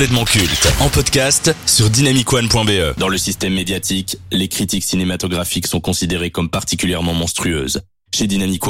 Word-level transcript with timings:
Complètement 0.00 0.24
culte 0.24 0.72
en 0.80 0.88
podcast 0.88 1.54
sur 1.66 1.90
dynamicone.be. 1.90 2.98
Dans 2.98 3.08
le 3.08 3.18
système 3.18 3.52
médiatique, 3.52 4.16
les 4.32 4.48
critiques 4.48 4.82
cinématographiques 4.82 5.66
sont 5.66 5.80
considérées 5.80 6.30
comme 6.30 6.48
particulièrement 6.48 7.12
monstrueuses. 7.12 7.82
Chez 8.14 8.26
Dynamic 8.26 8.62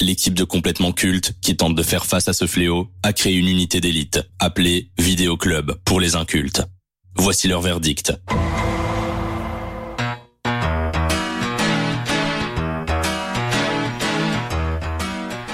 l'équipe 0.00 0.32
de 0.32 0.44
Complètement 0.44 0.92
Culte, 0.92 1.34
qui 1.42 1.58
tente 1.58 1.74
de 1.74 1.82
faire 1.82 2.06
face 2.06 2.26
à 2.28 2.32
ce 2.32 2.46
fléau, 2.46 2.88
a 3.02 3.12
créé 3.12 3.34
une 3.34 3.48
unité 3.48 3.82
d'élite, 3.82 4.20
appelée 4.38 4.88
Vidéo 4.96 5.36
Club, 5.36 5.78
pour 5.84 6.00
les 6.00 6.16
incultes. 6.16 6.62
Voici 7.16 7.48
leur 7.48 7.60
verdict. 7.60 8.14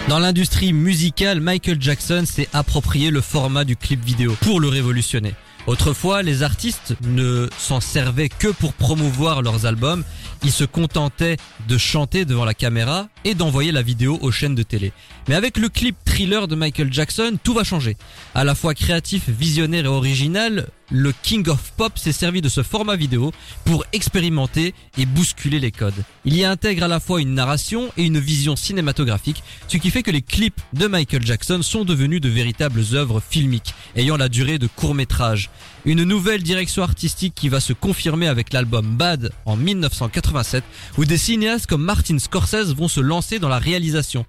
Dans 0.08 0.18
l'industrie 0.18 0.74
musicale, 0.74 1.40
Michael 1.40 1.80
Jackson 1.80 2.24
s'est 2.26 2.48
approprié 2.52 3.10
le 3.10 3.22
format 3.22 3.64
du 3.64 3.74
clip 3.74 4.04
vidéo 4.04 4.36
pour 4.42 4.60
le 4.60 4.68
révolutionner. 4.68 5.34
Autrefois, 5.66 6.22
les 6.22 6.42
artistes 6.42 6.94
ne 7.00 7.48
s'en 7.56 7.80
servaient 7.80 8.28
que 8.28 8.48
pour 8.48 8.74
promouvoir 8.74 9.40
leurs 9.40 9.64
albums, 9.64 10.04
ils 10.42 10.52
se 10.52 10.64
contentaient 10.64 11.38
de 11.68 11.78
chanter 11.78 12.26
devant 12.26 12.44
la 12.44 12.52
caméra 12.52 13.08
et 13.24 13.34
d'envoyer 13.34 13.72
la 13.72 13.80
vidéo 13.80 14.18
aux 14.20 14.30
chaînes 14.30 14.54
de 14.54 14.62
télé. 14.62 14.92
Mais 15.26 15.36
avec 15.36 15.56
le 15.56 15.70
clip 15.70 15.96
thriller 16.04 16.48
de 16.48 16.54
Michael 16.54 16.92
Jackson, 16.92 17.38
tout 17.42 17.54
va 17.54 17.64
changer. 17.64 17.96
À 18.34 18.44
la 18.44 18.54
fois 18.54 18.74
créatif, 18.74 19.30
visionnaire 19.30 19.86
et 19.86 19.88
original, 19.88 20.66
le 20.94 21.12
King 21.24 21.48
of 21.48 21.72
Pop 21.76 21.98
s'est 21.98 22.12
servi 22.12 22.40
de 22.40 22.48
ce 22.48 22.62
format 22.62 22.94
vidéo 22.94 23.32
pour 23.64 23.84
expérimenter 23.92 24.74
et 24.96 25.06
bousculer 25.06 25.58
les 25.58 25.72
codes. 25.72 26.04
Il 26.24 26.36
y 26.36 26.44
intègre 26.44 26.84
à 26.84 26.88
la 26.88 27.00
fois 27.00 27.20
une 27.20 27.34
narration 27.34 27.90
et 27.96 28.04
une 28.04 28.20
vision 28.20 28.54
cinématographique, 28.54 29.42
ce 29.66 29.76
qui 29.76 29.90
fait 29.90 30.04
que 30.04 30.12
les 30.12 30.22
clips 30.22 30.60
de 30.72 30.86
Michael 30.86 31.26
Jackson 31.26 31.62
sont 31.62 31.84
devenus 31.84 32.20
de 32.20 32.28
véritables 32.28 32.84
œuvres 32.92 33.20
filmiques, 33.28 33.74
ayant 33.96 34.16
la 34.16 34.28
durée 34.28 34.60
de 34.60 34.68
court 34.68 34.94
métrage. 34.94 35.50
Une 35.84 36.04
nouvelle 36.04 36.44
direction 36.44 36.84
artistique 36.84 37.34
qui 37.34 37.48
va 37.48 37.58
se 37.58 37.72
confirmer 37.72 38.28
avec 38.28 38.52
l'album 38.52 38.86
Bad 38.86 39.32
en 39.46 39.56
1987, 39.56 40.62
où 40.96 41.04
des 41.04 41.18
cinéastes 41.18 41.66
comme 41.66 41.82
Martin 41.82 42.20
Scorsese 42.20 42.72
vont 42.72 42.88
se 42.88 43.00
lancer 43.00 43.40
dans 43.40 43.48
la 43.48 43.58
réalisation. 43.58 44.26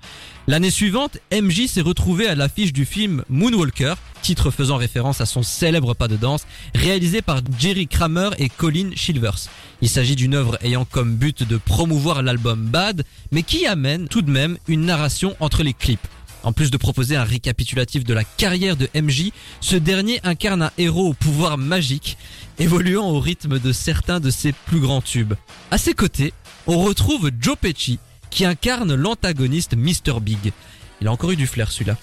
L'année 0.47 0.72
suivante, 0.72 1.20
MJ 1.31 1.68
s'est 1.68 1.81
retrouvé 1.81 2.28
à 2.28 2.34
l'affiche 2.34 2.73
du 2.73 2.86
film 2.86 3.23
Moonwalker, 3.30 3.94
titre 4.26 4.50
faisant 4.50 4.78
référence 4.78 5.22
à 5.22 5.28
son 5.28 5.44
célèbre 5.44 5.94
pas 5.94 6.08
de 6.08 6.16
danse, 6.16 6.48
réalisé 6.73 7.22
par 7.22 7.42
Jerry 7.59 7.88
Kramer 7.88 8.31
et 8.40 8.50
Colin 8.50 8.90
Chilvers. 8.95 9.38
Il 9.84 9.90
s'agit 9.90 10.16
d'une 10.16 10.34
œuvre 10.34 10.58
ayant 10.64 10.84
comme 10.84 11.16
but 11.16 11.44
de 11.44 11.58
promouvoir 11.58 12.23
l'album 12.23 12.66
Bad, 12.66 13.03
mais 13.31 13.44
qui 13.44 13.68
amène 13.68 14.08
tout 14.08 14.23
de 14.23 14.31
même 14.31 14.58
une 14.68 14.84
narration 14.84 15.36
entre 15.40 15.62
les 15.62 15.76
clips. 15.76 16.08
En 16.42 16.53
plus 16.53 16.72
de 16.72 16.78
proposer 16.78 17.16
un 17.16 17.23
récapitulatif 17.23 18.03
de 18.03 18.16
la 18.16 18.23
carrière 18.23 18.76
de 18.76 18.90
MJ, 18.96 19.30
ce 19.62 19.76
dernier 19.76 20.20
incarne 20.23 20.64
un 20.64 20.72
héros 20.80 21.09
au 21.09 21.14
pouvoir 21.14 21.59
magique, 21.59 22.18
évoluant 22.58 23.08
au 23.08 23.20
rythme 23.20 23.59
de 23.59 23.72
certains 23.72 24.20
de 24.20 24.31
ses 24.31 24.53
plus 24.53 24.80
grands 24.80 25.02
tubes. 25.02 25.36
À 25.70 25.78
ses 25.78 25.94
côtés, 25.94 26.34
on 26.66 26.80
retrouve 26.80 27.30
Joe 27.40 27.58
Pesci, 27.58 28.00
qui 28.31 28.44
incarne 28.44 28.96
l'antagoniste 28.96 29.76
Mr. 29.76 30.20
Big. 30.20 30.52
Il 31.00 31.08
a 31.08 31.12
encore 31.12 31.30
eu 31.30 31.36
du 31.36 31.46
flair 31.46 31.72
celui-là. 31.72 31.96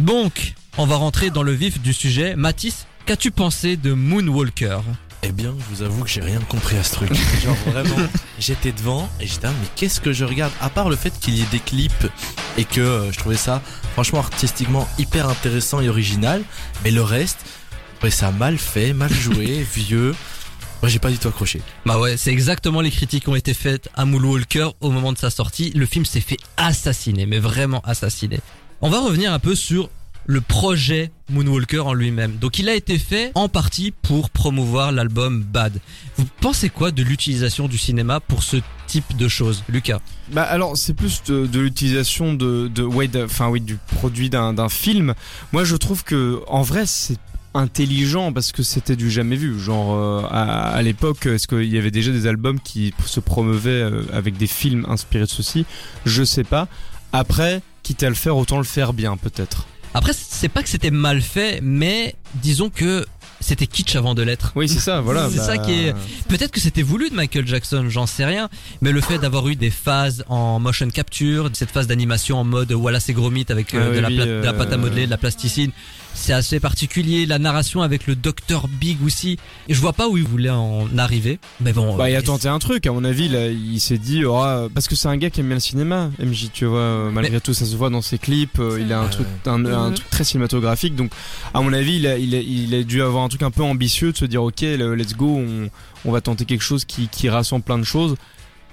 Donc, 0.00 0.54
on 0.78 0.86
va 0.86 0.96
rentrer 0.96 1.30
dans 1.30 1.42
le 1.42 1.52
vif 1.52 1.80
du 1.80 1.92
sujet. 1.92 2.34
Mathis, 2.36 2.86
qu'as-tu 3.06 3.30
pensé 3.30 3.76
de 3.76 3.92
Moonwalker? 3.92 4.80
Eh 5.24 5.30
bien, 5.30 5.54
je 5.56 5.74
vous 5.74 5.82
avoue 5.82 6.02
que 6.02 6.10
j'ai 6.10 6.20
rien 6.20 6.40
compris 6.40 6.76
à 6.76 6.82
ce 6.82 6.94
truc. 6.94 7.12
Genre 7.44 7.56
vraiment, 7.66 8.08
j'étais 8.38 8.72
devant 8.72 9.08
et 9.20 9.26
j'étais 9.26 9.46
ah, 9.46 9.52
mais 9.60 9.68
qu'est-ce 9.76 10.00
que 10.00 10.12
je 10.12 10.24
regarde? 10.24 10.52
À 10.60 10.68
part 10.68 10.88
le 10.88 10.96
fait 10.96 11.12
qu'il 11.20 11.34
y 11.36 11.42
ait 11.42 11.48
des 11.52 11.60
clips 11.60 12.06
et 12.56 12.64
que 12.64 12.80
euh, 12.80 13.12
je 13.12 13.18
trouvais 13.18 13.36
ça 13.36 13.62
franchement 13.92 14.18
artistiquement 14.18 14.88
hyper 14.98 15.28
intéressant 15.28 15.80
et 15.80 15.88
original, 15.88 16.42
mais 16.82 16.90
le 16.90 17.02
reste, 17.02 17.38
je 17.92 17.96
trouvais 17.98 18.10
ça 18.10 18.32
mal 18.32 18.58
fait, 18.58 18.92
mal 18.92 19.12
joué, 19.12 19.64
vieux. 19.74 20.14
Moi, 20.82 20.88
j'ai 20.88 20.98
pas 20.98 21.10
du 21.10 21.18
tout 21.18 21.28
accroché. 21.28 21.62
Bah 21.86 22.00
ouais, 22.00 22.16
c'est 22.16 22.32
exactement 22.32 22.80
les 22.80 22.90
critiques 22.90 23.24
qui 23.24 23.28
ont 23.28 23.36
été 23.36 23.54
faites 23.54 23.88
à 23.94 24.04
Moonwalker 24.04 24.70
au 24.80 24.90
moment 24.90 25.12
de 25.12 25.18
sa 25.18 25.30
sortie. 25.30 25.70
Le 25.76 25.86
film 25.86 26.04
s'est 26.04 26.20
fait 26.20 26.38
assassiner, 26.56 27.26
mais 27.26 27.38
vraiment 27.38 27.80
assassiner. 27.84 28.40
On 28.80 28.90
va 28.90 28.98
revenir 28.98 29.32
un 29.32 29.38
peu 29.38 29.54
sur 29.54 29.88
le 30.26 30.40
projet 30.40 31.10
Moonwalker 31.30 31.80
en 31.80 31.94
lui-même. 31.94 32.36
Donc 32.36 32.58
il 32.58 32.68
a 32.68 32.74
été 32.74 32.98
fait 32.98 33.32
en 33.34 33.48
partie 33.48 33.90
pour 33.90 34.30
promouvoir 34.30 34.92
l'album 34.92 35.42
Bad. 35.42 35.80
Vous 36.16 36.26
pensez 36.40 36.68
quoi 36.68 36.90
de 36.90 37.02
l'utilisation 37.02 37.68
du 37.68 37.78
cinéma 37.78 38.20
pour 38.20 38.42
ce 38.42 38.58
type 38.86 39.16
de 39.16 39.28
choses, 39.28 39.64
Lucas? 39.68 40.00
Bah 40.32 40.42
alors 40.42 40.76
c'est 40.76 40.94
plus 40.94 41.22
de, 41.24 41.58
l'utilisation 41.58 42.34
de, 42.34 42.68
de 42.68 42.82
ouais, 42.82 43.10
enfin 43.22 43.48
oui, 43.48 43.60
du 43.60 43.76
produit 43.96 44.30
d'un 44.30 44.68
film. 44.68 45.14
Moi 45.52 45.64
je 45.64 45.76
trouve 45.76 46.04
que 46.04 46.40
en 46.46 46.62
vrai 46.62 46.84
c'est 46.86 47.18
intelligent 47.54 48.32
parce 48.32 48.52
que 48.52 48.62
c'était 48.62 48.96
du 48.96 49.10
jamais 49.10 49.36
vu. 49.36 49.58
Genre 49.58 49.94
euh, 49.94 50.22
à, 50.30 50.70
à 50.70 50.82
l'époque, 50.82 51.26
est-ce 51.26 51.46
qu'il 51.46 51.72
y 51.72 51.78
avait 51.78 51.90
déjà 51.90 52.12
des 52.12 52.26
albums 52.26 52.60
qui 52.60 52.94
se 53.04 53.20
promeuvaient 53.20 53.70
euh, 53.70 54.04
avec 54.12 54.36
des 54.36 54.46
films 54.46 54.86
inspirés 54.88 55.24
de 55.24 55.30
ceci? 55.30 55.66
Je 56.06 56.22
sais 56.24 56.44
pas. 56.44 56.68
Après, 57.12 57.60
quitte 57.82 58.02
à 58.02 58.08
le 58.08 58.14
faire, 58.14 58.36
autant 58.36 58.58
le 58.58 58.64
faire 58.64 58.92
bien 58.92 59.16
peut-être. 59.16 59.66
Après, 59.94 60.12
c'est 60.14 60.48
pas 60.48 60.62
que 60.62 60.68
c'était 60.68 60.90
mal 60.90 61.20
fait, 61.20 61.60
mais 61.62 62.14
disons 62.34 62.70
que 62.70 63.04
c'était 63.42 63.66
kitsch 63.66 63.94
avant 63.96 64.14
de 64.14 64.22
l'être. 64.22 64.52
Oui 64.56 64.68
c'est 64.68 64.78
ça, 64.78 65.00
voilà. 65.02 65.28
C'est 65.30 65.36
bah, 65.38 65.44
ça 65.44 65.58
qui 65.58 65.72
est- 65.72 65.94
Peut-être 66.28 66.50
que 66.50 66.60
c'était 66.60 66.82
voulu 66.82 67.10
de 67.10 67.14
Michael 67.14 67.46
Jackson, 67.46 67.86
j'en 67.88 68.06
sais 68.06 68.24
rien, 68.24 68.48
mais 68.80 68.92
le 68.92 69.00
fait 69.00 69.18
d'avoir 69.18 69.46
eu 69.48 69.56
des 69.56 69.70
phases 69.70 70.24
en 70.28 70.58
motion 70.60 70.88
capture, 70.90 71.50
cette 71.52 71.70
phase 71.70 71.86
d'animation 71.86 72.38
en 72.38 72.44
mode 72.44 72.72
voilà 72.72 73.00
c'est 73.00 73.12
gros 73.12 73.30
mythe 73.30 73.50
avec 73.50 73.74
euh, 73.74 73.80
Ah 73.82 73.90
de, 73.90 73.94
oui, 73.96 74.00
la 74.00 74.08
oui, 74.08 74.16
pla- 74.16 74.24
de 74.26 74.44
la 74.46 74.52
pâte 74.54 74.72
à 74.72 74.76
euh, 74.76 74.78
modeler, 74.78 75.06
de 75.06 75.10
la 75.10 75.18
plasticine, 75.18 75.70
c'est 76.14 76.32
assez 76.32 76.60
particulier. 76.60 77.26
La 77.26 77.38
narration 77.38 77.82
avec 77.82 78.06
le 78.06 78.14
Dr 78.16 78.68
Big 78.68 78.98
aussi, 79.04 79.38
et 79.68 79.74
je 79.74 79.80
vois 79.80 79.92
pas 79.92 80.08
où 80.08 80.16
il 80.16 80.24
voulait 80.24 80.50
en 80.50 80.86
arriver, 80.98 81.38
mais 81.60 81.72
bon. 81.72 81.96
Bah, 81.96 82.08
il 82.10 82.14
euh, 82.14 82.18
a 82.18 82.22
tenté 82.22 82.48
un 82.48 82.58
truc, 82.58 82.86
à 82.86 82.92
mon 82.92 83.04
avis, 83.04 83.28
là, 83.28 83.48
il 83.48 83.80
s'est 83.80 83.98
dit, 83.98 84.24
oh, 84.24 84.68
parce 84.74 84.88
que 84.88 84.94
c'est 84.94 85.08
un 85.08 85.16
gars 85.16 85.30
qui 85.30 85.40
aime 85.40 85.46
bien 85.46 85.56
le 85.56 85.60
cinéma, 85.60 86.10
MJ, 86.18 86.50
tu 86.52 86.64
vois, 86.66 86.78
euh, 86.78 87.10
malgré 87.10 87.40
tout, 87.40 87.54
ça 87.54 87.64
se 87.66 87.74
voit 87.76 87.90
dans 87.90 88.02
ses 88.02 88.18
clips, 88.18 88.58
euh, 88.58 88.78
il 88.80 88.92
a 88.92 89.00
un 89.00 89.08
truc, 89.08 89.26
un, 89.46 89.64
un 89.64 89.88
Mhm. 89.88 89.94
truc 89.94 90.10
très 90.10 90.24
cinématographique, 90.24 90.94
donc, 90.94 91.10
à 91.54 91.60
mon 91.60 91.72
avis, 91.72 91.96
il 91.96 92.06
a, 92.06 92.18
il 92.18 92.34
a, 92.34 92.38
il 92.40 92.74
a 92.74 92.82
dû 92.82 93.02
avoir 93.02 93.24
un 93.24 93.28
truc 93.28 93.41
un 93.44 93.50
peu 93.50 93.62
ambitieux 93.62 94.12
de 94.12 94.16
se 94.16 94.24
dire, 94.24 94.42
ok, 94.42 94.60
le- 94.62 94.94
let's 94.94 95.14
go, 95.14 95.26
on, 95.26 95.70
on 96.04 96.12
va 96.12 96.20
tenter 96.20 96.44
quelque 96.44 96.62
chose 96.62 96.84
qui, 96.84 97.08
qui 97.08 97.28
rassemble 97.28 97.62
plein 97.64 97.78
de 97.78 97.84
choses. 97.84 98.16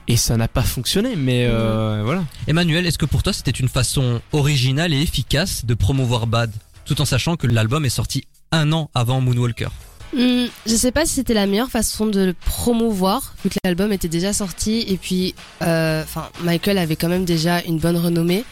Et 0.07 0.18
ça 0.18 0.38
n'a 0.38 0.47
pas 0.47 0.63
fonctionné, 0.63 1.16
mais 1.16 1.46
euh, 1.47 2.02
voilà. 2.03 2.24
Emmanuel, 2.47 2.88
est-ce 2.88 2.97
que 2.97 3.06
pour 3.06 3.22
toi 3.22 3.31
c'était 3.31 3.52
une 3.52 3.69
façon 3.69 4.22
originale 4.31 4.91
et 4.91 5.00
efficace 5.02 5.66
de 5.66 5.75
promouvoir 5.75 6.25
Bad, 6.25 6.52
tout 6.85 7.00
en 7.00 7.06
sachant 7.06 7.35
que 7.35 7.46
l'album 7.46 7.85
est 7.85 7.90
sorti 7.90 8.24
un 8.52 8.72
an 8.72 8.90
avant 8.96 9.22
Moonwalker? 9.22 9.68
Hmm, 10.18 10.46
je 10.66 10.74
sais 10.75 10.91
pas 10.91 11.06
si 11.06 11.13
c'était 11.13 11.36
la 11.36 11.46
meilleure 11.46 11.69
façon 11.69 12.07
de 12.07 12.22
le 12.22 12.34
promouvoir, 12.34 13.36
vu 13.44 13.51
que 13.51 13.57
l'album 13.63 13.91
était 13.94 14.07
déjà 14.07 14.34
sorti 14.34 14.84
et 14.88 14.97
puis, 14.97 15.36
euh, 15.62 16.01
enfin, 16.01 16.30
Michael 16.44 16.80
avait 16.80 16.96
quand 16.96 17.09
même 17.09 17.25
déjà 17.25 17.62
une 17.62 17.78
bonne 17.78 17.97
renommée. 17.97 18.44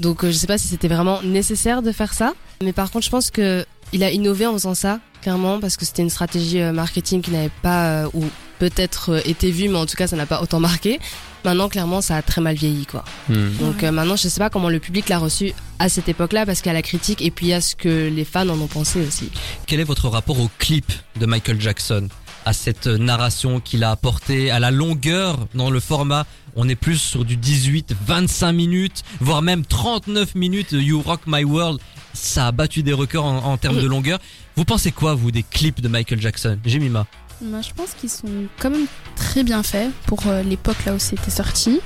Donc, 0.00 0.24
euh, 0.24 0.32
je 0.32 0.36
sais 0.36 0.48
pas 0.48 0.58
si 0.58 0.66
c'était 0.66 0.88
vraiment 0.88 1.22
nécessaire 1.22 1.82
de 1.82 1.92
faire 1.92 2.14
ça. 2.14 2.34
Mais 2.62 2.72
par 2.72 2.90
contre, 2.90 3.04
je 3.04 3.10
pense 3.10 3.30
que 3.30 3.64
il 3.92 4.02
a 4.04 4.10
innové 4.10 4.46
en 4.46 4.52
faisant 4.52 4.74
ça, 4.74 5.00
clairement, 5.22 5.60
parce 5.60 5.76
que 5.76 5.84
c'était 5.84 6.02
une 6.02 6.10
stratégie 6.10 6.60
euh, 6.60 6.72
marketing 6.72 7.22
qui 7.22 7.30
n'avait 7.30 7.50
pas, 7.62 7.86
euh, 8.04 8.08
ou 8.14 8.24
peut-être 8.58 9.10
euh, 9.10 9.20
été 9.24 9.50
vue, 9.50 9.68
mais 9.68 9.78
en 9.78 9.86
tout 9.86 9.96
cas, 9.96 10.06
ça 10.06 10.16
n'a 10.16 10.26
pas 10.26 10.42
autant 10.42 10.60
marqué. 10.60 10.98
Maintenant, 11.44 11.68
clairement, 11.68 12.00
ça 12.00 12.16
a 12.16 12.22
très 12.22 12.40
mal 12.40 12.56
vieilli, 12.56 12.86
quoi. 12.86 13.04
Donc 13.28 13.84
euh, 13.84 13.92
maintenant, 13.92 14.16
je 14.16 14.26
sais 14.26 14.40
pas 14.40 14.50
comment 14.50 14.68
le 14.68 14.80
public 14.80 15.08
l'a 15.08 15.18
reçu 15.18 15.52
à 15.78 15.88
cette 15.88 16.08
époque-là, 16.08 16.44
parce 16.44 16.60
qu'il 16.60 16.70
y 16.70 16.74
a 16.74 16.74
la 16.74 16.82
critique 16.82 17.22
et 17.22 17.30
puis 17.30 17.46
il 17.46 17.48
y 17.50 17.52
a 17.52 17.60
ce 17.60 17.76
que 17.76 18.08
les 18.08 18.24
fans 18.24 18.48
en 18.48 18.60
ont 18.60 18.66
pensé 18.66 19.00
aussi. 19.06 19.30
Quel 19.66 19.78
est 19.78 19.84
votre 19.84 20.08
rapport 20.08 20.40
au 20.40 20.50
clip 20.58 20.92
de 21.20 21.26
Michael 21.26 21.60
Jackson 21.60 22.08
à 22.44 22.52
cette 22.52 22.86
narration 22.88 23.60
qu'il 23.60 23.84
a 23.84 23.92
apporté, 23.92 24.50
à 24.50 24.58
la 24.58 24.72
longueur 24.72 25.46
dans 25.54 25.70
le 25.70 25.78
format? 25.78 26.26
On 26.56 26.68
est 26.68 26.74
plus 26.74 26.96
sur 26.98 27.24
du 27.24 27.36
18, 27.36 27.94
25 28.06 28.52
minutes, 28.52 29.04
voire 29.20 29.42
même 29.42 29.64
39 29.64 30.34
minutes. 30.34 30.72
You 30.72 31.00
Rock 31.02 31.20
My 31.26 31.44
World, 31.44 31.80
ça 32.16 32.48
a 32.48 32.52
battu 32.52 32.82
des 32.82 32.92
records 32.92 33.24
en, 33.24 33.38
en 33.44 33.56
termes 33.56 33.80
de 33.80 33.86
longueur. 33.86 34.18
Vous 34.56 34.64
pensez 34.64 34.90
quoi, 34.92 35.14
vous, 35.14 35.30
des 35.30 35.42
clips 35.44 35.80
de 35.80 35.88
Michael 35.88 36.20
Jackson 36.20 36.58
Jemima? 36.64 37.06
Moi, 37.42 37.60
je 37.60 37.70
pense 37.74 37.90
qu'ils 37.92 38.08
sont 38.10 38.28
quand 38.58 38.70
même 38.70 38.86
très 39.14 39.44
bien 39.44 39.62
faits 39.62 39.90
pour 40.06 40.26
euh, 40.26 40.42
l'époque 40.42 40.84
là 40.86 40.94
où 40.94 40.98
c'était 40.98 41.30
sorti, 41.30 41.80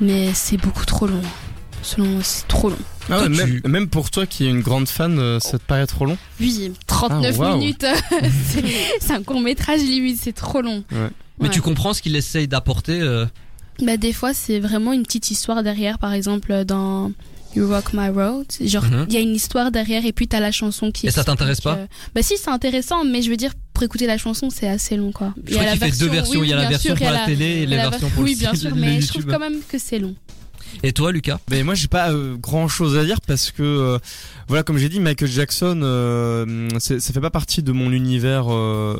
mais 0.00 0.32
c'est 0.34 0.58
beaucoup 0.58 0.84
trop 0.84 1.06
long. 1.06 1.22
Selon 1.82 2.06
moi, 2.08 2.22
c'est 2.22 2.46
trop 2.46 2.68
long. 2.68 2.76
Ah 3.08 3.20
ouais, 3.22 3.26
Toi, 3.26 3.28
même, 3.30 3.60
tu- 3.62 3.68
même 3.68 3.88
pour 3.88 4.10
toi 4.10 4.26
qui 4.26 4.44
es 4.44 4.50
une 4.50 4.60
grande 4.60 4.86
fan, 4.86 5.18
euh, 5.18 5.40
ça 5.40 5.58
te 5.58 5.64
paraît 5.64 5.86
trop 5.86 6.04
long? 6.04 6.18
Oui, 6.38 6.70
39 6.86 7.36
Ah, 7.40 7.56
minutes, 7.56 7.86
c'est- 8.50 8.64
c'est 9.00 9.12
un 9.14 9.22
court 9.22 9.40
métrage 9.40 9.80
limite, 9.80 10.18
c'est 10.20 10.34
trop 10.34 10.60
long. 10.60 10.84
Ouais. 10.92 11.08
Mais 11.38 11.46
Ouais. 11.48 11.50
tu 11.54 11.62
comprends 11.62 11.94
ce 11.94 12.02
qu'il 12.02 12.14
essaye 12.16 12.46
d'apporter 12.48 13.00
euh, 13.00 13.24
Bah, 13.82 13.96
des 13.96 14.12
fois, 14.12 14.34
c'est 14.34 14.60
vraiment 14.60 14.92
une 14.92 15.04
petite 15.04 15.30
histoire 15.30 15.62
derrière, 15.62 15.98
par 15.98 16.12
exemple, 16.12 16.66
dans 16.66 17.12
You 17.56 17.68
Rock 17.68 17.92
My 17.92 18.08
World. 18.10 18.46
Genre, 18.60 18.84
il 18.86 18.90
Mhm. 18.96 19.06
y 19.10 19.16
a 19.16 19.20
une 19.20 19.34
histoire 19.34 19.70
derrière 19.70 20.04
et 20.06 20.12
puis 20.12 20.28
t'as 20.28 20.40
la 20.40 20.52
chanson 20.52 20.90
qui 20.92 21.06
Et 21.06 21.10
ça 21.10 21.24
t'intéresse 21.24 21.60
pas 21.60 21.74
euh, 21.76 21.86
Bah, 22.14 22.22
si, 22.22 22.34
c'est 22.36 22.50
intéressant, 22.50 23.04
mais 23.04 23.22
je 23.22 23.30
veux 23.30 23.36
dire, 23.36 23.52
pour 23.74 23.82
écouter 23.82 24.06
la 24.06 24.18
chanson, 24.18 24.50
c'est 24.50 24.68
assez 24.68 24.96
long, 24.96 25.10
quoi. 25.12 25.34
Je 25.46 25.54
crois 25.56 25.66
qu'il 25.66 25.78
fait 25.80 25.98
deux 25.98 26.08
versions. 26.08 26.40
oui, 26.40 26.46
il 26.48 26.50
y 26.50 26.52
a 26.52 26.56
la 26.56 26.68
version 26.68 26.90
sûr, 26.90 26.96
pour 26.96 27.06
il 27.06 27.12
y 27.12 27.16
a 27.16 27.20
la, 27.20 27.26
télé 27.26 27.44
et 27.44 27.62
il 27.64 27.70
y 27.70 27.74
la 27.74 27.86
a 27.86 27.90
version 27.90 28.08
pour 28.10 28.22
Oui, 28.22 28.36
bien 28.36 28.54
sûr, 28.54 28.74
mais 28.76 29.00
je 29.00 29.08
trouve 29.08 29.26
quand 29.26 29.38
même 29.38 29.58
que 29.68 29.78
c'est 29.78 29.98
long. 29.98 30.14
Et 30.82 30.92
toi, 30.92 31.12
Lucas? 31.12 31.38
Mais 31.50 31.62
moi 31.62 31.74
j'ai 31.74 31.88
pas 31.88 32.10
grand 32.40 32.66
chose 32.66 32.96
à 32.96 33.04
dire 33.04 33.20
parce 33.20 33.50
que 33.50 33.62
euh, 33.62 33.98
voilà 34.48 34.62
comme 34.62 34.78
j'ai 34.78 34.88
dit 34.88 34.98
Michael 34.98 35.28
Jackson 35.28 35.80
euh, 35.82 36.68
ça 36.78 36.98
fait 37.00 37.20
pas 37.20 37.30
partie 37.30 37.62
de 37.62 37.70
mon 37.70 37.92
univers 37.92 38.46
euh, 38.50 38.96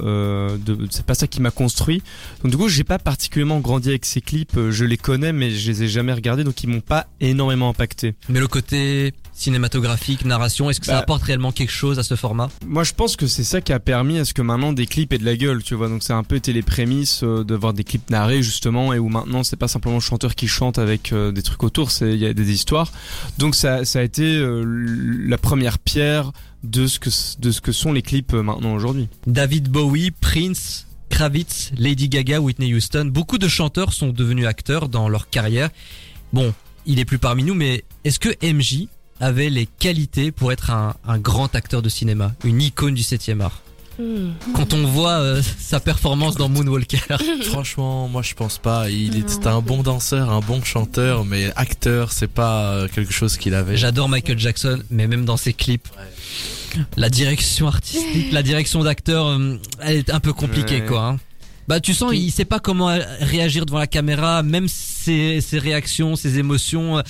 euh, 0.69 0.87
c'est 0.91 1.07
pas 1.07 1.15
ça 1.15 1.27
qui 1.27 1.41
m'a 1.41 1.51
construit. 1.51 2.03
Donc 2.43 2.53
du 2.53 2.59
coup 2.59 2.69
j'ai 2.69 2.85
pas 2.85 2.99
particulièrement 2.99 3.61
grandi 3.61 3.89
avec 3.89 4.05
ces 4.05 4.21
clips 4.21 4.59
euh, 4.59 4.71
je 4.71 4.85
les 4.85 4.99
connais 4.99 5.33
mais 5.33 5.51
je 5.51 5.71
les 5.71 5.85
ai 5.85 5.89
jamais 5.89 6.13
regardés 6.13 6.45
donc 6.45 6.63
ils 6.63 6.69
m'ont 6.69 6.81
pas 6.83 7.07
énormément 7.21 7.71
impacté. 7.71 8.15
Mais 8.29 8.41
le 8.41 8.49
côté 8.49 9.15
cinématographique, 9.41 10.25
narration, 10.25 10.71
est-ce 10.71 10.81
que 10.81 10.87
ça 10.87 10.93
Bah. 10.93 10.99
apporte 11.01 11.23
réellement 11.23 11.53
quelque 11.53 11.73
chose 11.73 11.99
à 11.99 12.03
ce 12.03 12.15
format? 12.15 12.49
Moi 12.67 12.85
je 12.85 12.93
pense 12.93 13.17
que 13.17 13.27
c'est 13.27 13.45
ça 13.45 13.61
qui 13.61 13.73
a 13.73 13.81
permis 13.81 14.19
à 14.19 14.25
ce 14.25 14.35
que 14.35 14.43
maintenant 14.43 14.73
des 14.73 14.87
clips 14.87 15.13
aient 15.13 15.19
de 15.19 15.25
la 15.25 15.37
gueule 15.37 15.63
tu 15.63 15.75
vois. 15.75 15.89
Donc 15.89 16.03
c'est 16.03 16.13
un 16.13 16.23
peu 16.25 16.37
été 16.37 16.53
les 16.53 16.63
prémices 16.63 17.23
euh, 17.23 17.45
de 17.45 17.55
voir 17.55 17.73
des 17.73 17.85
clips 17.85 18.11
narrés 18.11 18.43
justement 18.43 18.93
et 18.93 18.99
où 18.99 19.09
maintenant 19.09 19.43
c'est 19.43 19.57
pas 19.57 19.69
simplement 19.69 19.97
le 19.97 20.01
chanteur 20.01 20.35
qui 20.35 20.49
chante 20.49 20.79
avec 20.79 21.13
euh, 21.13 21.33
des 21.33 21.43
trucs 21.43 21.63
autour 21.65 21.91
c'est 21.91 22.13
il 22.13 22.19
y 22.21 22.27
a 22.27 22.33
des 22.35 22.51
histoires. 22.53 22.93
Donc 23.39 23.55
ça 23.55 23.85
ça 23.85 24.01
a 24.01 24.03
été 24.03 24.23
euh, 24.37 24.63
la 24.67 25.39
première 25.39 25.79
pierre 25.79 26.33
de 26.63 26.87
ce 26.87 26.99
que 26.99 27.11
de 27.39 27.51
ce 27.51 27.61
que 27.61 27.73
sont 27.73 27.93
les 27.93 28.03
clips 28.03 28.35
euh, 28.35 28.43
maintenant 28.43 28.75
aujourd'hui. 28.75 29.09
David 29.27 29.69
Bowie, 29.69 30.11
Prince, 30.11 30.87
Kravitz, 31.09 31.73
Lady 31.79 32.09
Gaga, 32.09 32.41
Whitney 32.41 32.75
Houston, 32.75 33.07
beaucoup 33.07 33.39
de 33.39 33.49
chanteurs 33.49 33.93
sont 33.93 34.09
devenus 34.11 34.47
acteurs 34.47 34.89
dans 34.89 35.09
leur 35.09 35.31
carrière. 35.31 35.71
Bon, 36.33 36.53
il 36.87 36.99
est 36.99 37.05
plus 37.05 37.19
parmi 37.19 37.45
nous, 37.45 37.55
mais 37.55 37.85
est-ce 38.05 38.19
que 38.19 38.29
MJ 38.45 38.89
avait 39.21 39.51
les 39.51 39.67
qualités 39.67 40.33
pour 40.33 40.53
être 40.53 40.71
un, 40.71 40.95
un 41.07 41.19
grand 41.19 41.55
acteur 41.55 41.83
de 41.83 41.89
cinéma, 41.89 42.33
une 42.45 42.61
icône 42.63 42.95
du 42.95 43.03
7 43.03 43.31
art 43.41 43.63
Hmm. 43.99 44.31
Quand 44.55 44.73
on 44.73 44.87
voit 44.87 45.19
euh, 45.19 45.43
sa 45.59 45.79
performance 45.79 46.37
dans 46.37 46.49
Moonwalker, 46.49 47.01
Franchement, 47.43 48.09
moi 48.09 48.23
je 48.23 48.33
pense 48.33 48.57
pas. 48.57 48.89
Il 48.89 49.15
est 49.19 49.29
c'était 49.29 49.49
un 49.49 49.61
bon 49.61 49.83
danseur, 49.83 50.31
un 50.31 50.41
bon 50.41 50.63
chanteur, 50.63 51.27
mais 51.27 51.53
acteur, 51.55 52.11
c'est 52.11 52.31
pas 52.31 52.71
euh, 52.71 52.89
quelque 52.89 53.13
chose 53.13 53.37
qu'il 53.37 53.53
avait. 53.53 53.77
j'adore 53.77 54.09
Michael 54.09 54.39
Jackson, 54.39 54.81
mais 54.91 55.07
même 55.07 55.27
dans 55.27 55.37
ses 55.37 55.53
clips, 55.53 55.87
la 56.97 57.11
direction 57.11 57.67
artistique, 57.69 58.33
la 58.33 58.43
direction 58.43 58.83
d'acteur, 58.85 59.27
euh, 59.27 59.57
elle 59.83 59.97
est 59.97 60.11
un 60.11 60.21
peu 60.21 60.33
compliquée 60.33 60.81
Ouais. 60.81 60.87
quoi. 60.87 61.07
hein. 61.09 61.19
Bah 61.69 61.79
tu 61.79 61.93
sens, 61.93 62.13
il 62.15 62.31
sait 62.33 62.45
pas 62.47 62.59
comment 62.59 62.87
réagir 63.21 63.67
devant 63.67 63.79
la 63.79 63.87
caméra, 63.87 64.43
même 64.43 64.67
ses, 64.67 65.41
ses 65.41 65.59
réactions, 65.59 66.17
ses 66.17 66.39
émotions, 66.39 66.99
euh, 66.99 67.03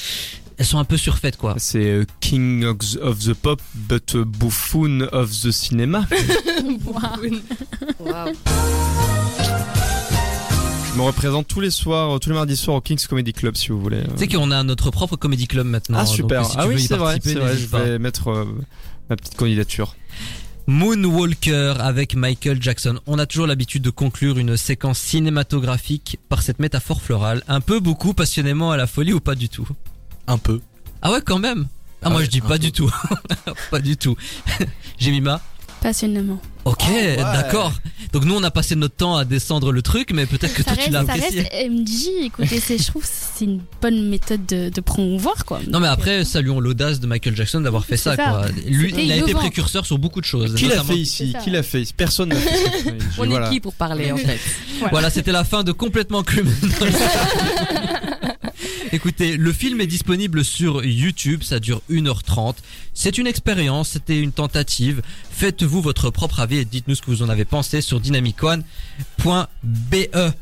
elles 0.60 0.66
sont 0.66 0.78
un 0.78 0.84
peu 0.84 0.98
surfaites 0.98 1.38
quoi. 1.38 1.54
c'est 1.56 1.86
euh, 1.86 2.04
King 2.20 2.64
of 2.66 2.76
the- 2.78 2.98
of 3.00 3.18
the 3.18 3.32
Pop 3.32 3.62
but 3.74 4.14
euh, 4.14 4.24
Buffoon 4.26 5.08
of 5.10 5.30
the 5.40 5.50
Cinema 5.50 6.06
Waouh. 6.84 8.32
je 10.92 10.98
me 10.98 11.02
représente 11.02 11.48
tous 11.48 11.60
les 11.60 11.70
soirs 11.70 12.20
tous 12.20 12.28
les 12.28 12.34
mardis 12.34 12.56
soirs 12.58 12.76
au 12.76 12.80
King's 12.82 13.06
Comedy 13.06 13.32
Club 13.32 13.56
si 13.56 13.68
vous 13.68 13.80
voulez. 13.80 14.02
Tu 14.12 14.18
sais 14.18 14.28
qu'on 14.28 14.50
a 14.50 14.62
notre 14.62 14.90
propre 14.90 15.16
comedy 15.16 15.46
club 15.46 15.66
maintenant. 15.66 15.98
ah 16.00 16.04
donc 16.04 16.14
super 16.14 16.44
si 16.44 16.52
tu 16.52 16.58
ah 16.58 16.66
veux 16.66 16.74
oui 16.74 16.82
c'est 16.86 16.96
vrai 16.96 17.18
je 17.24 17.66
vais 17.66 17.98
mettre 17.98 18.28
euh, 18.28 18.44
ma 19.08 19.16
petite 19.16 19.36
candidature 19.36 19.96
Moonwalker 20.66 21.74
avec 21.80 22.14
Michael 22.14 22.62
Jackson. 22.62 23.00
On 23.08 23.18
a 23.18 23.26
toujours 23.26 23.48
l'habitude 23.48 23.82
de 23.82 23.90
conclure 23.90 24.38
une 24.38 24.56
séquence 24.56 24.98
cinématographique 25.00 26.18
par 26.28 26.42
cette 26.42 26.60
métaphore 26.60 27.02
florale, 27.02 27.42
un 27.48 27.60
peu 27.60 27.80
beaucoup 27.80 28.14
passionnément 28.14 28.70
à 28.70 28.76
la 28.76 28.86
folie 28.86 29.12
ou 29.12 29.18
pas 29.18 29.34
du 29.34 29.48
tout. 29.48 29.66
Un 30.26 30.38
peu. 30.38 30.60
Ah 31.02 31.10
ouais, 31.12 31.20
quand 31.24 31.38
même. 31.38 31.66
Ah, 32.02 32.08
moi 32.10 32.18
Ouais, 32.20 32.24
je 32.24 32.30
dis 32.30 32.40
pas 32.40 32.48
peu. 32.50 32.58
du 32.60 32.72
tout. 32.72 32.90
pas 33.70 33.80
du 33.80 33.96
tout. 33.96 34.16
Jemima 34.98 35.40
Passionnément. 35.82 36.38
Ok, 36.66 36.84
d'accord. 37.16 37.72
Donc 38.12 38.26
nous 38.26 38.34
on 38.34 38.42
a 38.42 38.50
passé 38.50 38.76
notre 38.76 38.96
temps 38.96 39.16
à 39.16 39.24
descendre 39.24 39.72
le 39.72 39.80
truc, 39.80 40.10
mais 40.12 40.26
peut-être 40.26 40.52
que 40.52 40.62
Ça 40.62 40.74
toi 40.74 40.84
tu 40.84 40.90
l'as 40.90 41.06
ça 41.06 41.12
apprécié. 41.14 41.40
reste 41.40 41.70
MJ, 41.70 42.24
écoutez, 42.26 42.60
c'est- 42.60 42.76
je 42.76 42.86
trouve 42.88 43.00
que 43.02 43.08
c'est 43.10 43.46
une 43.46 43.62
bonne 43.80 44.10
méthode 44.10 44.44
de, 44.44 44.68
de 44.68 44.80
promouvoir 44.82 45.46
quoi. 45.46 45.60
Non 45.70 45.80
mais 45.80 45.86
après 45.88 46.22
saluons 46.26 46.60
l'audace 46.60 47.00
de 47.00 47.06
Michael 47.06 47.34
Jackson 47.34 47.62
d'avoir 47.62 47.86
fait 47.86 47.96
ça, 47.96 48.14
ça. 48.14 48.24
quoi. 48.30 48.46
Lui 48.66 48.92
il 48.98 49.10
a 49.10 49.16
été 49.16 49.32
précurseur 49.32 49.86
sur 49.86 49.96
beaucoup 49.96 50.20
de 50.20 50.26
choses. 50.26 50.54
qui 50.54 50.66
l'a 50.66 50.84
fait 50.84 50.98
ici 50.98 51.32
ça. 51.32 51.38
qui 51.38 51.48
l'a 51.48 51.62
fait 51.62 51.82
personne 51.96 52.28
n'a 52.28 52.36
fait 52.36 52.56
ça. 52.84 52.90
On 53.16 53.24
Voilà. 53.26 53.46
est 53.46 53.50
qui 53.50 53.60
pour 53.60 53.72
parler 53.72 54.12
en 54.12 54.16
fait 54.18 54.38
Voilà, 54.90 55.08
c'était 55.08 55.32
la 55.32 55.44
fin 55.44 55.64
de 55.64 55.72
complètement 55.72 56.22
criminel. 56.22 56.58
Écoutez, 59.02 59.38
le 59.38 59.50
film 59.50 59.80
est 59.80 59.86
disponible 59.86 60.44
sur 60.44 60.84
YouTube, 60.84 61.42
ça 61.42 61.58
dure 61.58 61.80
1h30. 61.90 62.56
C'est 62.92 63.16
une 63.16 63.26
expérience, 63.26 63.88
c'était 63.88 64.20
une 64.20 64.30
tentative. 64.30 65.00
Faites-vous 65.30 65.80
votre 65.80 66.10
propre 66.10 66.40
avis 66.40 66.58
et 66.58 66.66
dites-nous 66.66 66.96
ce 66.96 67.00
que 67.00 67.06
vous 67.06 67.22
en 67.22 67.30
avez 67.30 67.46
pensé 67.46 67.80
sur 67.80 67.98
dynamicone.be. 67.98 68.62